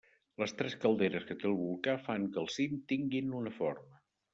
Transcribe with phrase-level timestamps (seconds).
[0.43, 4.07] Les tres calderes que té el volcà fan que el cim tinguin una forma.